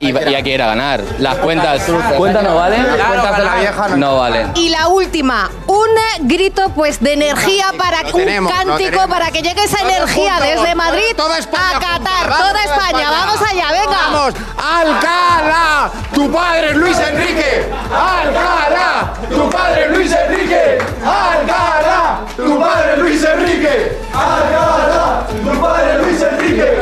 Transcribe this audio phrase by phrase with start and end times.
[0.00, 1.02] Y, y aquí era ganar.
[1.18, 1.82] Las cuentas,
[2.16, 2.86] cuentas no valen.
[2.86, 4.52] Las cuentas de la vieja no, valen.
[4.54, 9.08] Y la última, un grito pues de energía para un tenemos, lo cántico tenemos.
[9.08, 12.46] para que llegue esa Todos energía juntos, desde Madrid toda España a Qatar, junta, vamos,
[12.46, 13.10] toda España.
[13.10, 13.98] Vamos allá, venga.
[13.98, 17.66] Vamos, Alcalá, tu padre es Luis Enrique.
[17.92, 20.78] Alcalá, tu padre es Luis Enrique.
[21.04, 23.98] Alcalá, tu padre es Luis Enrique.
[24.14, 24.67] Alcalá,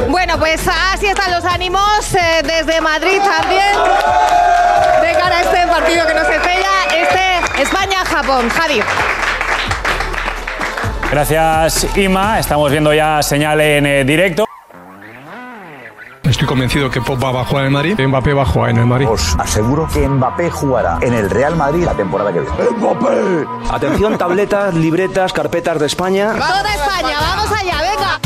[0.09, 3.73] Bueno, pues así están los ánimos eh, desde Madrid también.
[5.03, 8.49] De cara a este partido que nos espera, este España-Japón.
[8.51, 8.81] Javi.
[11.11, 12.39] Gracias, Ima.
[12.39, 14.47] Estamos viendo ya señal en eh, directo.
[16.25, 18.79] Estoy convencido que Pop va a jugar en el Madrid, Mbappé va a jugar en
[18.79, 19.09] el Madrid.
[19.09, 22.57] Os aseguro que Mbappé jugará en el Real Madrid la temporada que viene.
[22.79, 23.47] ¡Mbappé!
[23.71, 26.33] Atención, tabletas, libretas, carpetas de España.
[26.33, 28.26] Toda España, vamos allá, venga.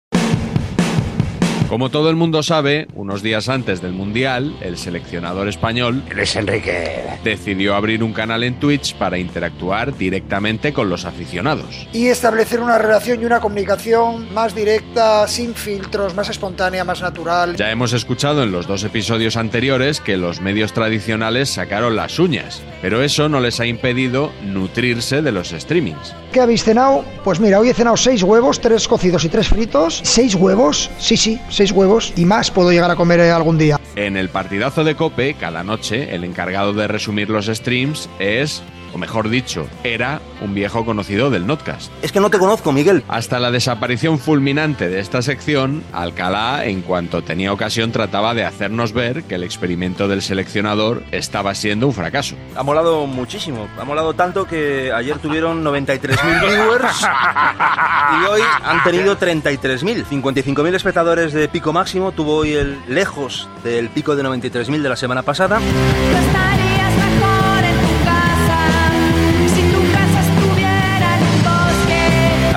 [1.71, 7.01] Como todo el mundo sabe, unos días antes del Mundial, el seleccionador español Luis Enrique.
[7.23, 11.87] decidió abrir un canal en Twitch para interactuar directamente con los aficionados.
[11.93, 17.55] y establecer una relación y una comunicación más directa, sin filtros, más espontánea, más natural.
[17.55, 22.61] Ya hemos escuchado en los dos episodios anteriores que los medios tradicionales sacaron las uñas,
[22.81, 26.13] pero eso no les ha impedido nutrirse de los streamings.
[26.33, 27.05] ¿Qué habéis cenado?
[27.23, 30.01] Pues mira, hoy he cenado seis huevos, tres cocidos y tres fritos.
[30.03, 30.89] ¿Seis huevos?
[30.97, 32.13] Sí, sí, seis huevos.
[32.15, 33.79] Y más puedo llegar a comer eh, algún día.
[33.95, 38.63] En el partidazo de Cope, cada noche, el encargado de resumir los streams es,
[38.93, 41.91] o mejor dicho, era un viejo conocido del Notcast.
[42.01, 43.03] Es que no te conozco, Miguel.
[43.07, 48.93] Hasta la desaparición fulminante de esta sección, Alcalá, en cuanto tenía ocasión, trataba de hacernos
[48.93, 52.35] ver que el experimento del seleccionador estaba siendo un fracaso.
[52.55, 53.67] Ha molado muchísimo.
[53.79, 60.05] Ha molado tanto que ayer tuvieron 93.000 viewers y hoy han tenido 33.000.
[60.05, 62.11] 55.000 espectadores de pico máximo.
[62.11, 65.59] Tuvo hoy el lejos del pico de 93.000 de la semana pasada.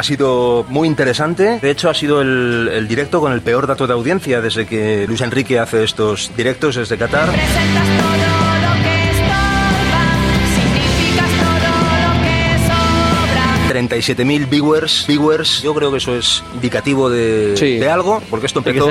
[0.04, 1.59] Sido muy interesante.
[1.60, 5.06] De hecho, ha sido el, el directo con el peor dato de audiencia desde que
[5.06, 7.31] Luis Enrique hace estos directos desde Qatar.
[13.89, 15.62] 47.000 viewers, viewers.
[15.62, 18.87] Yo creo que eso es indicativo de, de algo, porque esto empezó,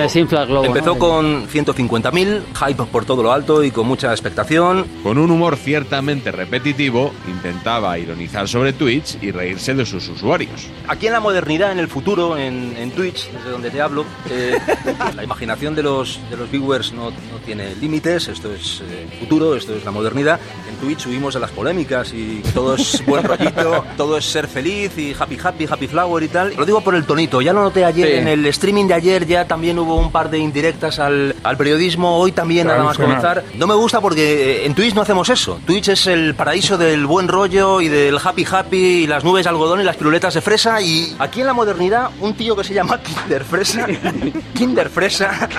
[0.46, 1.00] globo, empezó ¿no?
[1.00, 4.86] con 150.000, hype por todo lo alto y con mucha expectación.
[5.02, 10.68] Con un humor ciertamente repetitivo, intentaba ironizar sobre Twitch y reírse de sus usuarios.
[10.88, 14.58] Aquí en la modernidad, en el futuro, en, en Twitch, desde donde te hablo, eh,
[15.16, 17.12] la imaginación de los, de los viewers no
[17.44, 20.40] tiene límites, esto es eh, futuro, esto es la modernidad.
[20.70, 24.98] En Twitch huimos de las polémicas y todo es buen rollito, todo es ser feliz
[24.98, 26.54] y happy happy, happy flower y tal.
[26.56, 28.14] Lo digo por el tonito, ya lo noté ayer Sí.
[28.16, 32.18] en el streaming de ayer, ya también hubo un par de indirectas al, al periodismo,
[32.18, 33.44] hoy también nada más comenzar.
[33.56, 35.60] No me gusta porque eh, en Twitch no hacemos eso.
[35.66, 39.50] Twitch es el paraíso del buen rollo y del happy happy y las nubes de
[39.50, 42.74] algodón y las piruletas de fresa y aquí en la modernidad un tío que se
[42.74, 43.88] llama Kinder Fresa,
[44.54, 45.50] Kinder Fresa,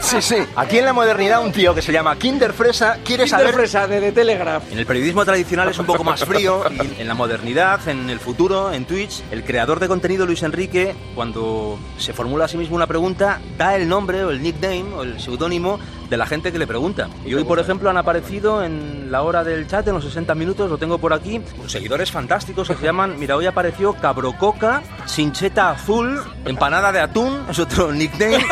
[0.00, 3.24] sí, sí, Sí, aquí en la modernidad un tío que se llama Kinder Fresa quiere
[3.24, 3.52] Kinder saber...
[3.52, 4.72] Fresa, de, de Telegraph.
[4.72, 8.18] En el periodismo tradicional es un poco más frío y en la modernidad, en el
[8.18, 12.76] futuro, en Twitch, el creador de contenido Luis Enrique, cuando se formula a sí mismo
[12.76, 15.78] una pregunta, da el nombre o el nickname o el seudónimo
[16.12, 17.08] de la gente que le pregunta.
[17.24, 20.70] Y hoy, por ejemplo, han aparecido en la hora del chat, en los 60 minutos,
[20.70, 26.22] lo tengo por aquí, seguidores fantásticos que se llaman, mira, hoy apareció Cabrococa, Sincheta Azul,
[26.44, 28.44] Empanada de Atún, es otro nickname,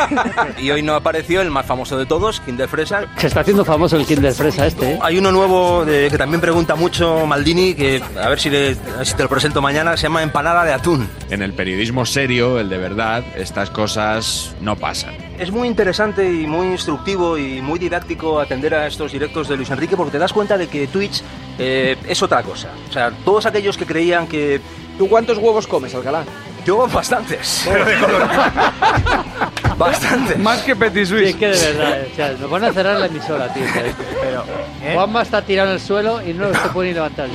[0.59, 3.95] y hoy no apareció el más famoso de todos, Kinder Fresa, Se está haciendo famoso
[3.95, 4.99] el Kinder Fresa este, ¿eh?
[5.01, 8.75] hay uno nuevo de- que también pregunta mucho Maldini, que a ver si, le-
[9.05, 11.07] si te lo presento mañana, se llama empanada de atún.
[11.29, 15.13] En el periodismo serio, el de verdad, estas cosas no pasan.
[15.39, 19.69] Es muy interesante y muy instructivo y muy didáctico atender a estos directos de Luis
[19.69, 21.23] Enrique porque te das cuenta de que Twitch
[21.57, 22.67] eh, es otra cosa.
[22.89, 24.59] O sea, todos aquellos que creían que...
[24.97, 26.25] ¿Tú cuántos huevos comes, Alcalá?
[26.65, 27.67] Yo bastantes.
[29.77, 30.37] Bastantes.
[30.37, 33.07] Más que Petit Sí, es que de verdad, o sea, nos van a cerrar la
[33.07, 33.63] emisora, tío.
[34.21, 34.43] Pero,
[34.93, 37.27] Juanma está tirado en el suelo y no se puede ni levantar.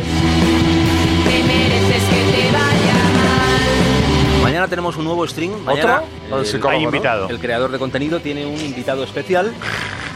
[4.43, 5.53] Mañana tenemos un nuevo stream.
[5.65, 6.89] Mañana, El el, psicólogo, Hay ¿no?
[6.89, 7.29] invitado.
[7.29, 9.53] el creador de contenido tiene un invitado especial.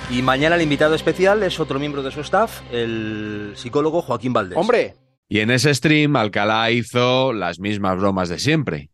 [0.09, 4.59] Y mañana el invitado especial es otro miembro de su staff, el psicólogo Joaquín Valdés.
[4.59, 4.95] Hombre,
[5.29, 8.90] Y en ese stream, Alcalá hizo las mismas bromas de siempre,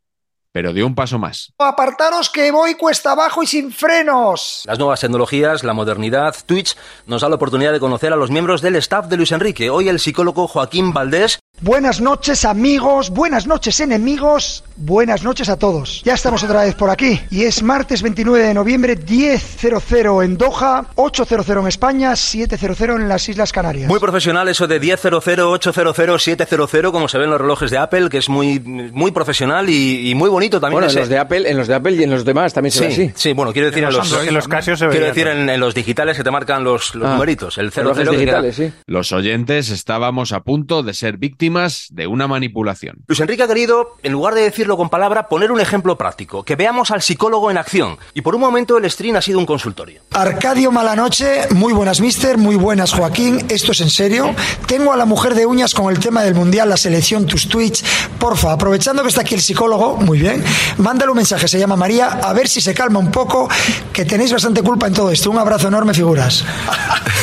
[0.56, 1.52] pero dio un paso más.
[1.58, 4.62] Apartaros que voy cuesta abajo y sin frenos.
[4.64, 6.74] Las nuevas tecnologías, la modernidad, Twitch
[7.04, 9.68] nos da la oportunidad de conocer a los miembros del staff de Luis Enrique.
[9.68, 11.40] Hoy el psicólogo Joaquín Valdés.
[11.62, 16.02] Buenas noches amigos, buenas noches enemigos, buenas noches a todos.
[16.04, 20.84] Ya estamos otra vez por aquí y es martes 29 de noviembre 10.00 en Doha,
[20.96, 23.88] 8.00 en España, 7.00 en las Islas Canarias.
[23.88, 25.18] Muy profesional eso de 10.00,
[25.58, 29.70] 8.00, 7.00, como se ve en los relojes de Apple, que es muy, muy profesional
[29.70, 30.82] y, y muy bonito también.
[30.82, 32.86] bueno, en los de Apple, en los de Apple y en los demás también se
[32.86, 33.12] ve Sí, así.
[33.16, 35.58] sí, bueno, quiero decir En en, los en los Casio se quiero decir en, en
[35.58, 38.56] los digitales que te marcan los, los Ah, numeritos, el 00 relojes que queda- digitales,
[38.56, 38.82] sí.
[38.86, 41.45] Los oyentes estábamos a punto de ser víctimas
[41.90, 43.04] de una manipulación.
[43.06, 46.56] Luis Enrique ha querido, en lugar de decirlo con palabra, poner un ejemplo práctico, que
[46.56, 47.98] veamos al psicólogo en acción.
[48.14, 50.02] Y por un momento el stream ha sido un consultorio.
[50.12, 54.34] Arcadio Malanoche, muy buenas mister, muy buenas Joaquín, esto es en serio.
[54.66, 57.84] Tengo a la mujer de uñas con el tema del mundial, la selección, tus tweets.
[58.18, 60.42] Porfa, aprovechando que está aquí el psicólogo, muy bien,
[60.78, 63.48] mándale un mensaje, se llama María, a ver si se calma un poco,
[63.92, 65.30] que tenéis bastante culpa en todo esto.
[65.30, 66.44] Un abrazo enorme, figuras.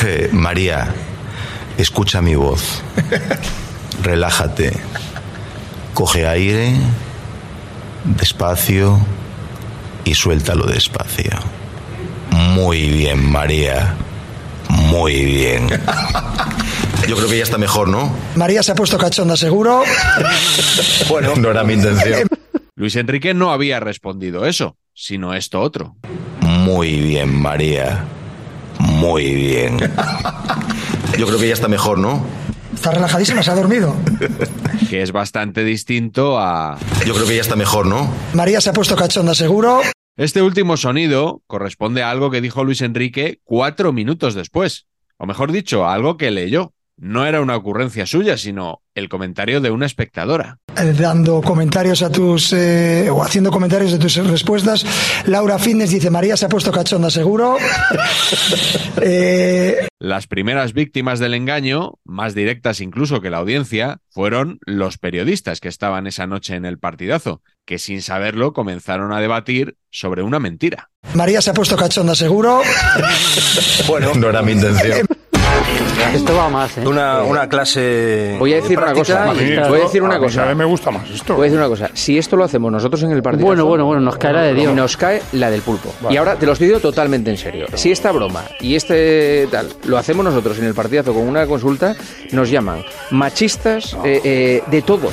[0.05, 0.93] Eh, María,
[1.77, 2.83] escucha mi voz.
[4.03, 4.73] Relájate.
[5.93, 6.73] Coge aire,
[8.03, 8.99] despacio
[10.03, 11.31] y suéltalo despacio.
[12.31, 13.95] Muy bien, María.
[14.67, 15.69] Muy bien.
[17.07, 18.13] Yo creo que ya está mejor, ¿no?
[18.35, 19.83] María se ha puesto cachonda, seguro.
[21.09, 22.27] Bueno, no era mi intención.
[22.75, 25.95] Luis Enrique no había respondido eso, sino esto otro.
[26.41, 28.05] Muy bien, María.
[28.79, 29.77] Muy bien.
[31.17, 32.25] Yo creo que ya está mejor, ¿no?
[32.73, 33.95] Está relajadísima, se ha dormido.
[34.89, 36.77] Que es bastante distinto a...
[37.05, 38.11] Yo creo que ya está mejor, ¿no?
[38.33, 39.81] María se ha puesto cachonda, seguro.
[40.17, 44.85] Este último sonido corresponde a algo que dijo Luis Enrique cuatro minutos después.
[45.17, 46.73] O mejor dicho, a algo que leyó.
[46.97, 50.59] No era una ocurrencia suya, sino el comentario de una espectadora.
[50.77, 54.85] eh, dando comentarios a tus eh, o haciendo comentarios de tus respuestas.
[55.25, 57.57] Laura Fitness dice María se ha puesto cachonda seguro.
[59.01, 65.59] Eh, Las primeras víctimas del engaño, más directas incluso que la audiencia, fueron los periodistas
[65.59, 70.39] que estaban esa noche en el partidazo, que sin saberlo comenzaron a debatir sobre una
[70.39, 70.89] mentira.
[71.15, 72.61] María se ha puesto cachonda seguro.
[73.87, 75.05] Bueno, No era mi intención.
[76.13, 76.87] Esto va más, ¿eh?
[76.87, 78.35] una, una clase.
[78.37, 79.25] Voy a decir una cosa.
[79.67, 80.45] Voy a decir una A mí cosa.
[80.45, 81.33] vez me gusta más esto.
[81.35, 81.89] Voy a decir una cosa.
[81.93, 83.45] Si esto lo hacemos nosotros en el partido.
[83.47, 84.75] Bueno, bueno, bueno, nos caerá de Dios.
[84.75, 85.93] Nos cae la del pulpo.
[86.09, 87.65] Y ahora te lo estoy diciendo totalmente en serio.
[87.73, 91.95] Si esta broma y este tal lo hacemos nosotros en el partidazo con una consulta,
[92.31, 95.09] nos llaman machistas eh, eh, de todo.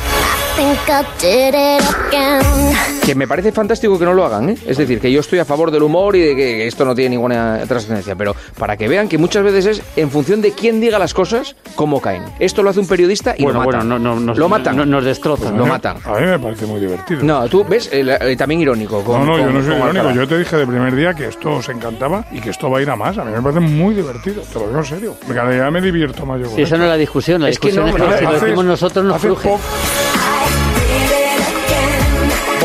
[3.06, 4.56] Que me parece fantástico que no lo hagan, ¿eh?
[4.66, 7.10] Es decir, que yo estoy a favor del humor y de que esto no tiene
[7.16, 10.98] ninguna trascendencia, pero para que vean que muchas veces es en función de quién diga
[10.98, 12.24] las cosas, cómo caen.
[12.38, 13.88] Esto lo hace un periodista y Bueno, lo matan.
[13.88, 14.76] bueno, no, no, nos, lo matan.
[14.76, 15.52] no- nos destrozan.
[15.56, 15.66] lo ¿no?
[15.66, 15.96] matan.
[16.04, 17.20] A mí me parece muy divertido.
[17.22, 19.02] No, tú ves, eh, eh, también irónico.
[19.02, 19.86] con- No, no, yo no soy irónico.
[19.86, 20.12] Alcalá.
[20.14, 22.82] Yo te dije de primer día que esto os encantaba y que esto va a
[22.82, 23.16] ir a más.
[23.18, 24.42] A mí me parece muy divertido.
[24.42, 25.16] Te lo digo en serio.
[25.34, 27.68] Cada día me divierto más yo Si esa no es la discusión, la Es que
[27.68, 29.58] discusión no, es que no, si lo decimos nosotros nos po-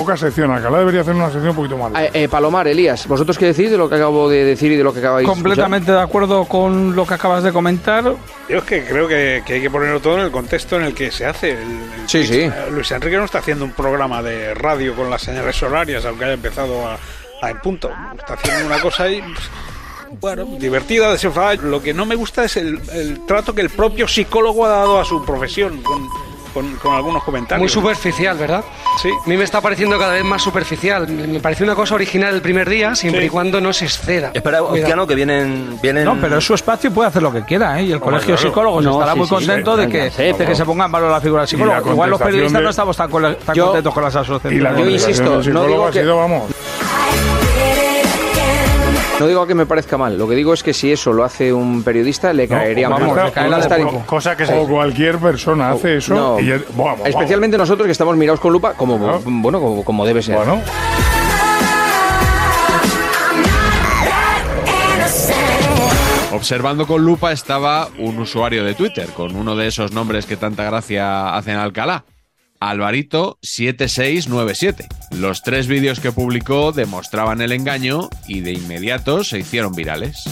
[0.06, 0.52] Poca sección.
[0.52, 1.92] Alcalá debería hacer una sección un poquito más.
[2.00, 4.84] Eh, eh, Palomar, Elías, ¿vosotros qué decís de lo que acabo de decir y de
[4.84, 8.04] lo que acabáis de Completamente de acuerdo con lo que acabas de comentar.
[8.48, 10.94] Yo es que creo que, que hay que ponerlo todo en el contexto en el
[10.94, 11.52] que se hace.
[11.54, 12.42] El- el Sí, sí.
[12.42, 16.26] Eh, Luis Enrique no está haciendo un programa de radio con las señales horarias, aunque
[16.26, 17.00] haya empezado a,
[17.42, 17.90] a en punto.
[18.18, 19.50] Está haciendo una cosa y pff,
[20.22, 21.56] bueno, divertida, desenfadada.
[21.56, 25.00] Lo que no me gusta es el, el trato que el propio psicólogo ha dado
[25.00, 26.08] a su profesión con,
[26.56, 27.60] con- con algunos comentarios.
[27.62, 28.64] Muy superficial, ¿verdad?
[29.02, 29.10] Sí.
[29.10, 31.08] A mí me está pareciendo cada vez más superficial.
[31.08, 33.28] Me parece una cosa original el primer día, siempre Sí.
[33.28, 34.32] y cuando no se exceda.
[34.34, 34.64] Espera.
[34.64, 36.06] Ozquiano, que vienen, vienen...
[36.06, 37.84] No, pero es su espacio y puede hacer lo que quiera, ¿eh?
[37.84, 38.50] Y el colegio de claro.
[38.50, 41.12] psicólogos No, estará sí, muy contento sí, de, que, de que se ponga en valor
[41.12, 41.80] la figura del psicólogo.
[41.86, 44.60] la Igual los periodistas de- no estamos tan, tan Yo- contentos con las asociaciones.
[44.60, 46.44] Y la Yo insisto, no digo ha que- sido, vamos.
[49.20, 51.54] No digo que me parezca mal, lo que digo es que si eso lo hace
[51.54, 53.00] un periodista, le caería mal.
[53.02, 53.18] vamos,
[53.64, 54.04] Estaría- o-
[54.64, 56.14] o cualquier persona hace eso.
[56.14, 56.40] No.
[56.40, 57.08] y es- vamos, vamos.
[57.08, 60.36] Especialmente nosotros que estamos mirados con lupa, como bueno, como, como debe ser.
[60.36, 60.62] Bueno.
[66.34, 70.64] Observando con lupa estaba un usuario de Twitter con uno de esos nombres que tanta
[70.66, 72.04] gracia hacen a Alcalá.
[72.60, 74.88] Alvarito7697.
[75.12, 80.24] Los tres vídeos que publicó demostraban el engaño y de inmediato se hicieron virales.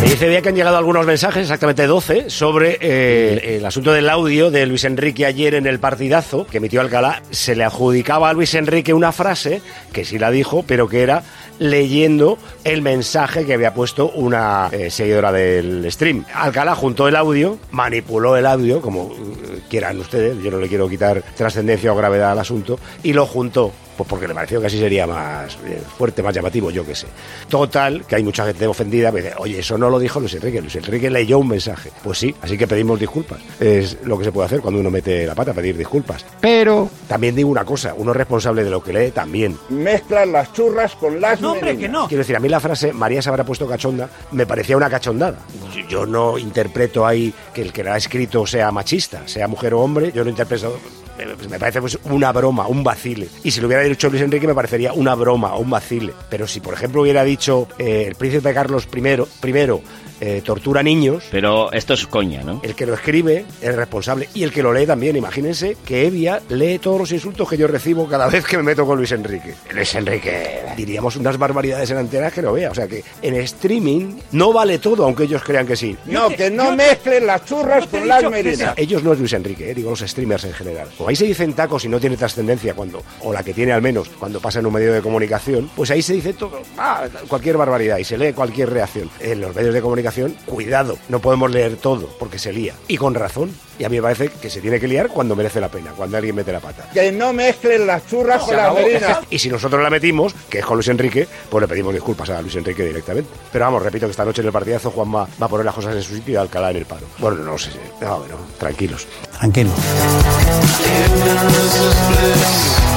[0.00, 4.08] Me dice bien que han llegado algunos mensajes, exactamente 12, sobre eh, el asunto del
[4.08, 7.22] audio de Luis Enrique ayer en el partidazo que emitió Alcalá.
[7.30, 9.60] Se le adjudicaba a Luis Enrique una frase,
[9.92, 11.22] que sí la dijo, pero que era
[11.58, 16.24] leyendo el mensaje que había puesto una eh, seguidora del stream.
[16.34, 17.95] Alcalá juntó el audio, manipuló
[18.36, 22.38] el audio, como eh, quieran ustedes, yo no le quiero quitar trascendencia o gravedad al
[22.38, 23.72] asunto, y lo juntó.
[23.96, 27.06] Pues porque le pareció que así sería más eh, fuerte, más llamativo, yo qué sé.
[27.48, 30.60] Total, que hay mucha gente ofendida, me dice, oye, eso no lo dijo Luis Enrique,
[30.60, 31.90] Luis Enrique leyó un mensaje.
[32.04, 33.38] Pues sí, así que pedimos disculpas.
[33.60, 36.24] Es lo que se puede hacer cuando uno mete la pata, pedir disculpas.
[36.40, 39.56] Pero también digo una cosa, uno es responsable de lo que lee también.
[39.70, 42.06] Mezclan las churras con las No, hombre, que no.
[42.08, 45.38] Quiero decir, a mí la frase María se habrá puesto cachonda me parecía una cachondada.
[45.74, 49.72] Yo- Yo no interpreto ahí que el que la ha escrito sea machista, sea mujer
[49.74, 50.78] o hombre, yo no interpreto.
[51.24, 53.28] Me- Me parece pues una broma, un vacile.
[53.44, 56.12] Y si lo hubiera dicho Luis Enrique me parecería una broma un vacile.
[56.28, 59.80] Pero si por ejemplo hubiera dicho eh, el príncipe Carlos I, primero
[60.20, 61.24] eh, tortura niños.
[61.30, 62.60] Pero esto es coña, ¿no?
[62.62, 65.16] El que lo escribe es responsable y el que lo lee también.
[65.16, 68.86] Imagínense que Evia lee todos los insultos que yo recibo cada vez que me meto
[68.86, 69.54] con Luis Enrique.
[69.72, 72.70] Luis Enrique, diríamos unas barbaridades en antenas que no vea.
[72.70, 75.96] O sea que en streaming no vale todo, aunque ellos crean que sí.
[76.06, 78.74] No, que no mezclen las churras con las merinas.
[78.76, 80.88] Ellos no es Luis Enrique, eh, digo los streamers en general.
[80.96, 83.82] Como ahí se dicen tacos y no tiene trascendencia cuando, o la que tiene al
[83.82, 87.56] menos, cuando pasa en un medio de comunicación, pues ahí se dice todo, ah, cualquier
[87.56, 89.10] barbaridad y se lee cualquier reacción.
[89.20, 90.05] En los medios de comunicación,
[90.44, 92.74] cuidado, no podemos leer todo porque se lía.
[92.88, 93.50] Y con razón.
[93.78, 96.16] Y a mí me parece que se tiene que liar cuando merece la pena, cuando
[96.16, 96.88] alguien mete la pata.
[96.94, 99.18] Que no mezclen las churras Se con las merinas.
[99.30, 102.40] Y si nosotros la metimos, que es con Luis Enrique, pues le pedimos disculpas a
[102.40, 103.28] Luis Enrique directamente.
[103.52, 105.74] Pero vamos, repito que esta noche en el partidazo Juan va, va a poner las
[105.74, 107.06] cosas en su sitio y Alcalá en el paro.
[107.18, 107.70] Bueno, no sé.
[108.00, 109.06] No, bueno, tranquilos.
[109.38, 109.70] Tranquilo.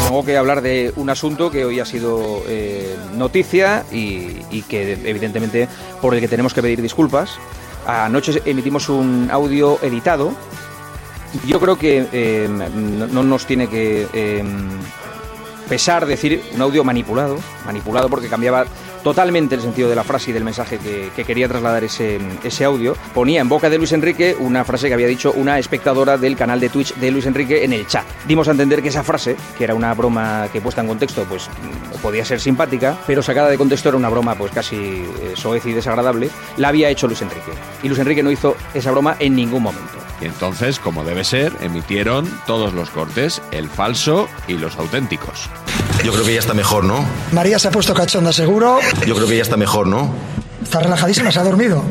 [0.05, 5.67] Tengo que hablar de un asunto que hoy ha sido eh, noticia y, que evidentemente
[6.01, 7.31] por el que tenemos que pedir disculpas.
[7.85, 10.33] Anoche emitimos un audio editado.
[11.45, 14.43] Yo creo que eh, no, no nos tiene que eh,
[15.67, 18.65] pesar decir un audio manipulado, manipulado porque cambiaba
[19.03, 22.65] totalmente el sentido de la frase y del mensaje que, que quería trasladar ese, ese
[22.65, 22.95] audio.
[23.13, 26.59] Ponía en boca de Luis Enrique una frase que había dicho una espectadora del canal
[26.59, 28.05] de Twitch de Luis Enrique en el chat.
[28.27, 31.47] Dimos a entender que esa frase, que era una broma que puesta en contexto, pues
[31.47, 35.65] mm, podía ser simpática, pero sacada de contexto era una broma pues casi eh, soez
[35.65, 37.51] y desagradable, la había hecho Luis Enrique.
[37.83, 39.97] Y Luis Enrique no hizo esa broma en ningún momento.
[40.21, 45.49] Y entonces, como debe ser, emitieron todos los cortes, el falso y los auténticos.
[46.03, 47.05] Yo creo que ya está mejor, ¿no?
[47.31, 48.79] María se ha puesto cachonda seguro.
[49.05, 50.13] Yo creo que ya está mejor, ¿no?
[50.63, 51.83] Está relajadísima, se ha dormido.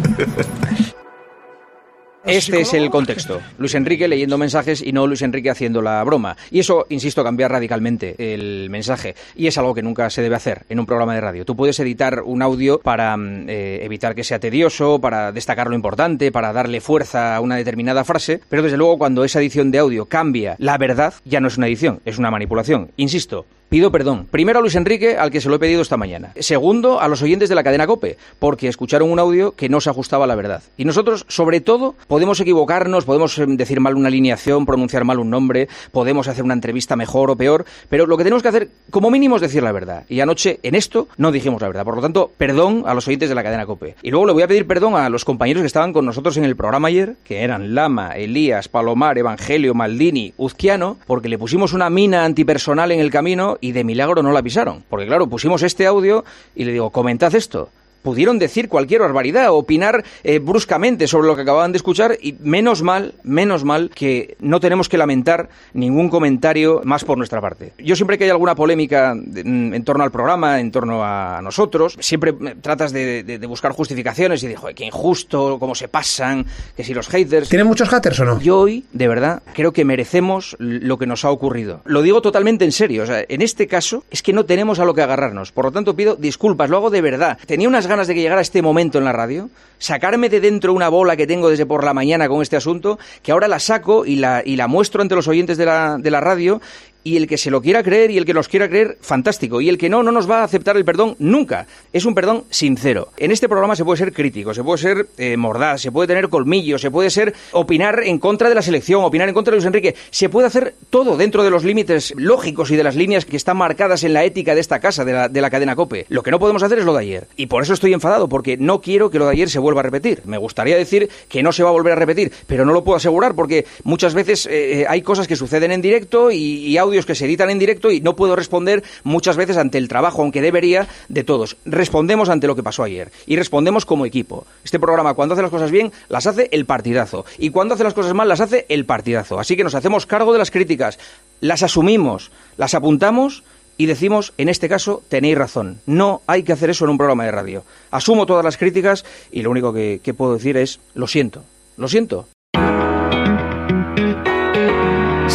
[2.29, 3.41] Este es el contexto.
[3.57, 6.37] Luis Enrique leyendo mensajes y no Luis Enrique haciendo la broma.
[6.51, 9.15] Y eso, insisto, cambia radicalmente el mensaje.
[9.35, 11.45] Y es algo que nunca se debe hacer en un programa de radio.
[11.47, 15.75] Tú puedes editar un audio para mm, eh, evitar que sea tedioso, para destacar lo
[15.75, 19.79] importante, para darle fuerza a una determinada frase, pero desde luego cuando esa edición de
[19.79, 22.91] audio cambia la verdad, ya no es una edición, es una manipulación.
[22.97, 24.27] Insisto, Pido perdón.
[24.31, 26.33] Primero a Luis Enrique, al que se lo he pedido esta mañana.
[26.41, 29.91] Segundo, a los oyentes de la cadena Cope, porque escucharon un audio que no se
[29.91, 30.63] ajustaba a la verdad.
[30.79, 35.31] Y nosotros, sobre todo, podemos equivocarnos, podemos eh, decir mal una alineación, pronunciar mal un
[35.31, 39.11] nombre, podemos hacer una entrevista mejor o peor, pero lo que tenemos que hacer, como
[39.11, 40.05] mínimo, es decir la verdad.
[40.09, 41.85] Y anoche, en esto, no dijimos la verdad.
[41.85, 43.97] Por lo tanto, perdón a los oyentes de la cadena Cope.
[44.03, 46.45] Y luego le voy a pedir perdón a los compañeros que estaban con nosotros en
[46.45, 51.91] el programa ayer, que eran Lama, Elías, Palomar, Evangelio, Maldini, Uzquiano, porque le pusimos una
[51.91, 54.85] mina antipersonal en el camino y de milagro no la pisaron.
[54.89, 57.71] Porque claro, pusimos este audio y le digo, comentad esto.
[58.03, 62.83] Pudieron decir cualquier barbaridad, opinar eh, bruscamente sobre lo que acababan de escuchar y menos
[62.83, 67.73] mal, menos mal que no tenemos que lamentar ningún comentario más por nuestra parte.
[67.79, 71.97] Yo siempre que hay alguna polémica en, en torno al programa, en torno a nosotros,
[72.01, 76.47] siempre eh, tratas de, de- de buscar justificaciones y joder, qué injusto, cómo se pasan,
[76.77, 77.49] que si los haters...
[77.49, 78.41] ¿Tiene muchos haters o no?
[78.41, 81.81] Yo hoy, de verdad, creo que merecemos lo que nos ha ocurrido.
[81.85, 83.03] Lo digo totalmente en serio.
[83.03, 85.51] O sea, en este caso es que no tenemos a lo que agarrarnos.
[85.51, 87.39] Por lo tanto, pido disculpas, lo hago de verdad.
[87.47, 90.89] Tenía unas ganas de que llegara este momento en la radio, sacarme de dentro una
[90.89, 94.17] bola que tengo desde por la mañana con este asunto, que ahora la saco y
[94.17, 96.61] la, y la muestro ante los oyentes de la, de la radio.
[97.09, 99.63] Y el que se lo quiera creer y el que nos quiera creer, fantástico.
[99.63, 101.67] Y el que no, no nos va a aceptar el perdón nunca.
[101.91, 103.09] Es un perdón sincero.
[103.17, 106.29] En este programa se puede ser crítico, se puede ser eh, mordaz, se puede tener
[106.29, 109.65] colmillo, se puede ser opinar en contra de la selección, opinar en contra de Luis
[109.65, 109.95] Enrique.
[110.11, 113.57] Se puede hacer todo dentro de los límites lógicos y de las líneas que están
[113.57, 116.05] marcadas en la ética de esta casa, de la, de la cadena COPE.
[116.11, 117.27] Lo que no podemos hacer es lo de ayer.
[117.37, 119.85] Y por eso estoy enfadado, porque no quiero que lo de ayer se vuelva a
[119.85, 120.21] repetir.
[120.27, 122.99] Me gustaría decir que no se va a volver a repetir, pero no lo puedo
[122.99, 126.77] asegurar porque muchas veces eh, hay cosas que suceden en directo y, y
[127.07, 130.43] que se editan en directo y no puedo responder muchas veces ante el trabajo, aunque
[130.43, 131.57] debería, de todos.
[131.65, 134.47] Respondemos ante lo que pasó ayer y respondemos como equipo.
[134.65, 137.25] Este programa, cuando hace las cosas bien, las hace el partidazo.
[137.39, 139.39] Y cuando hace las cosas mal, las hace el partidazo.
[139.39, 140.99] Así que nos hacemos cargo de las críticas,
[141.41, 143.45] las asumimos, las apuntamos
[143.77, 145.81] y decimos, en este caso, tenéis razón.
[145.87, 147.65] No hay que hacer eso en un programa de radio.
[147.91, 151.45] Asumo todas las críticas y lo único que puedo decir es, lo siento.
[151.77, 152.27] Lo siento.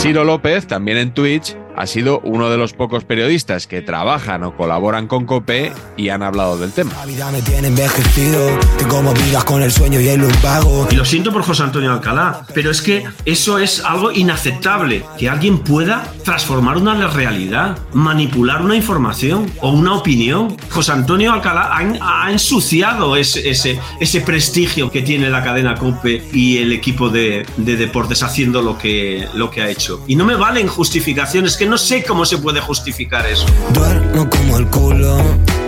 [0.03, 4.55] Ciro López, también en Twitch, ha sido uno de los pocos periodistas que trabajan o
[4.55, 6.91] colaboran con COPE y han hablado del tema.
[6.97, 11.43] La vida me tiene envejecido, que como vidas con el sueño y lo siento por
[11.43, 17.07] José Antonio Alcalá, pero es que eso es algo inaceptable, que alguien pueda transformar una
[17.07, 20.55] realidad, manipular una información o una opinión.
[20.69, 26.29] José Antonio Alcalá ha, ha ensuciado ese, ese, ese prestigio que tiene la cadena COPE
[26.33, 30.03] y el equipo de, de deportes haciendo lo que, lo que ha hecho.
[30.07, 33.45] Y no me valen justificaciones, que no sé cómo se puede justificar eso.
[33.73, 35.17] Duermo como el culo,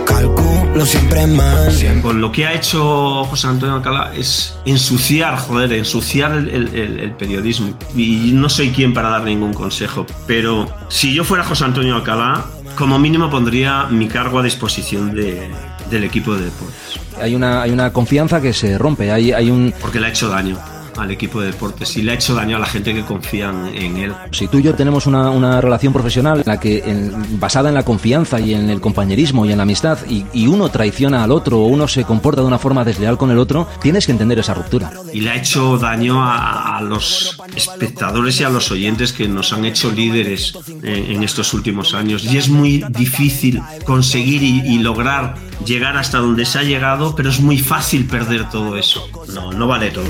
[0.06, 1.84] calculo siempre más.
[2.02, 7.00] Con lo que ha hecho José Antonio Alcalá es ensuciar, joder, ensuciar el, el- el-
[7.00, 7.76] el periodismo.
[7.96, 12.44] Y no soy quien para dar ningún consejo, pero si yo fuera José Antonio Alcalá,
[12.76, 15.50] como mínimo pondría mi cargo a disposición de-
[15.90, 17.00] del equipo de deportes.
[17.20, 19.72] Hay una, hay una confianza que se rompe, hay, hay un...
[19.80, 20.58] Porque le ha hecho daño
[20.98, 23.66] al equipo de deportes y le ha hecho daño a la gente que confía en-
[23.82, 24.12] en él.
[24.32, 27.74] Si tú y yo tenemos una, una relación profesional en la que, en- basada en
[27.74, 31.32] la confianza y en el compañerismo y en la amistad, y, y uno traiciona al
[31.32, 34.38] otro o uno se comporta de una forma desleal con el otro, tienes que entender
[34.38, 34.90] esa ruptura.
[35.12, 39.52] y le ha hecho daño a, a los espectadores y a los oyentes que nos
[39.52, 42.24] han hecho líderes en, en estos últimos años.
[42.24, 47.30] Y es muy difícil conseguir y, y lograr llegar hasta donde se ha llegado, pero
[47.30, 49.08] es muy fácil perder todo eso.
[49.34, 50.04] No, no vale todo.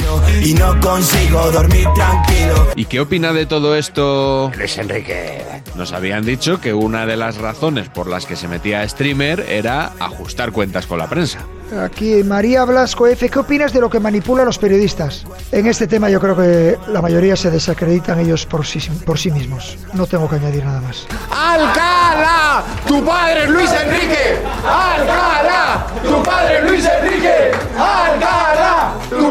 [0.44, 2.66] Y no consigo dormir tranquilo.
[2.74, 4.50] ¿Y qué opina de todo esto?
[4.56, 5.62] Luis Enrique.
[5.74, 9.40] Nos habían dicho que una de las razones por las que se metía a streamer
[9.40, 11.40] era ajustar cuentas con la prensa.
[11.84, 15.24] Aquí María Blasco F, ¿qué opinas de lo que manipula a los periodistas?
[15.50, 19.30] En este tema yo creo que la mayoría se desacreditan ellos por sí, por sí
[19.32, 19.76] mismos.
[19.92, 21.06] No tengo que añadir nada más.
[21.30, 22.62] ¡Alcalá!
[22.86, 24.38] ¡Tu padre es Luis Enrique!
[24.64, 25.86] ¡Alcalá!
[26.04, 27.50] ¡Tu padre es Luis Enrique!
[27.76, 28.55] ¡Alcalá!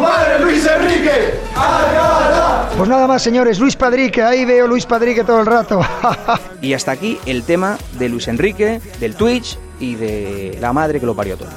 [0.05, 1.39] ¡Tu padre es Luis Enrique!
[1.55, 2.69] ¡Alcalá!
[2.77, 3.57] Pues nada más, señores.
[3.59, 5.81] Luis Padrique, ahí veo Luis Padrique todo el rato.
[6.61, 11.05] Y hasta aquí el tema de Luis Enrique, del Twitch y de la madre que
[11.05, 11.49] lo parió todo.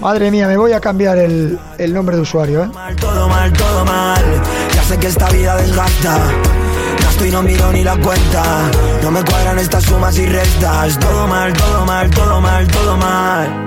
[0.00, 2.70] Madre mía, me voy a cambiar el, el nombre de usuario, ¿eh?
[3.00, 4.22] Todo mal, todo mal.
[4.74, 6.18] Ya sé que esta vida desgasta.
[7.00, 8.70] Gasto y no miro ni la cuenta.
[9.02, 10.98] No me cuadran estas sumas y restas.
[10.98, 13.63] Todo mal, todo mal, todo mal, todo mal.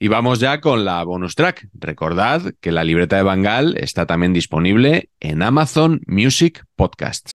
[0.00, 1.68] Y vamos ya con la bonus track.
[1.74, 7.32] Recordad que la libreta de Bangal está también disponible en Amazon Music Podcasts.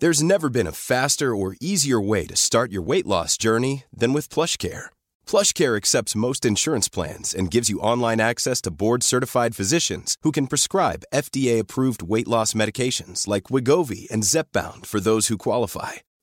[0.00, 4.12] There's never been a faster or easier way to start your weight loss journey than
[4.12, 4.90] with PlushCare.
[5.26, 10.46] PlushCare accepts most insurance plans and gives you online access to board-certified physicians who can
[10.46, 15.94] prescribe FDA-approved weight loss medications like Wigovi and Zepbound for those who qualify.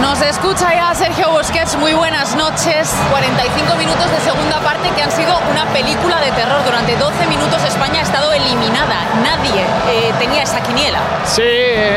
[0.00, 2.94] Nos escucha ya Sergio Busquets, muy buenas noches.
[3.10, 6.64] 45 minutos de segunda parte que han sido una película de terror.
[6.64, 8.96] Durante 12 minutos España ha estado eliminada.
[9.22, 11.00] Nadie eh, tenía esa quiniela.
[11.24, 11.42] Sí.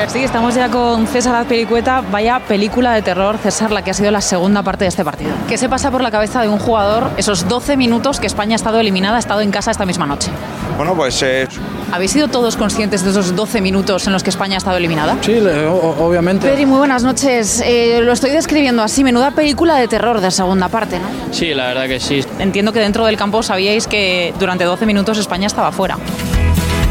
[0.08, 2.02] Sí, estamos ya con César Azpilicueta.
[2.12, 5.32] Vaya película de terror, César, la que ha sido la segunda parte de este partido.
[5.48, 8.58] ¿Qué se pasa por la cabeza de un jugador esos 12 minutos que España ha
[8.58, 10.32] estado eliminada, ha estado en casa esta misma noche?
[10.78, 11.48] Bueno, pues eh,
[11.96, 15.18] ¿Habéis sido todos conscientes de esos 12 minutos en los que España ha estado eliminada?
[15.22, 16.46] sí, obviamente.
[16.46, 17.64] Pedri, muy buenas noches.
[17.66, 21.08] Eh, lo estoy describiendo así, menuda película de terror de segunda parte, ¿no?
[21.32, 22.22] Sí, la verdad que sí.
[22.38, 25.98] Entiendo que dentro del campo sabíais que durante 12 minutos España estaba fuera.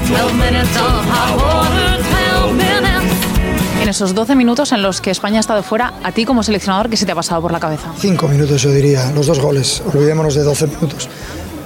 [0.09, 2.01] 12 minutes of hot water.
[2.40, 3.83] 12 minutes.
[3.83, 6.88] En esos 12 minutos en los que España ha estado fuera, a ti como seleccionador,
[6.88, 7.93] ¿qué se te ha pasado por la cabeza?
[7.99, 9.83] Cinco minutos yo diría, los dos goles.
[9.87, 11.11] Olvidémonos de 12 minutos.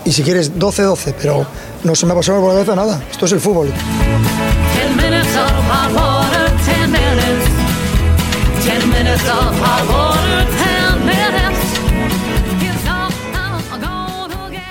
[0.08, 1.46] Y si quieres 12-12, pero
[1.84, 3.02] no se me ha pasado por la cabeza nada.
[3.10, 3.66] Esto es el fútbol.
[3.66, 6.50] 10 minutes of hot water.
[6.64, 7.50] 10 minutes.
[8.64, 10.46] 10 minutes of hot water.
[10.46, 11.60] 10 minutes.
[12.58, 14.62] Here's all I'm gonna get.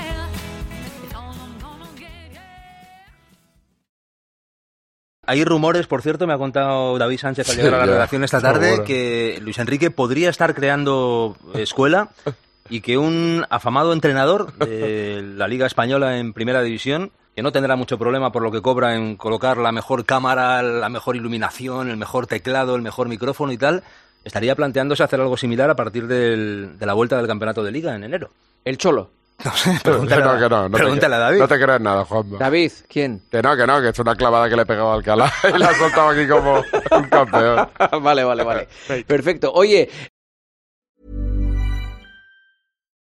[5.27, 8.41] Hay rumores, por cierto, me ha contado David Sánchez al llegar a la redacción esta
[8.41, 12.09] tarde, que Luis Enrique podría estar creando escuela
[12.69, 17.75] y que un afamado entrenador de la Liga Española en Primera División, que no tendrá
[17.75, 21.97] mucho problema por lo que cobra en colocar la mejor cámara, la mejor iluminación, el
[21.97, 23.83] mejor teclado, el mejor micrófono y tal,
[24.23, 27.95] estaría planteándose hacer algo similar a partir del- de la vuelta del campeonato de Liga
[27.95, 28.31] en enero.
[28.65, 29.11] El Cholo.
[29.83, 31.39] Pregúntale, no, a- que no, no pregúntale a te, David.
[31.41, 32.37] No te creas nada, Juanma.
[32.39, 33.21] David, ¿quién?
[33.29, 35.59] Que no, que no, que es una clavada que le he pegado a Alcalá y
[35.59, 37.69] la ha soltado aquí como un campeón.
[38.01, 38.67] vale, vale, vale.
[39.05, 39.51] Perfecto.
[39.53, 39.87] Oye,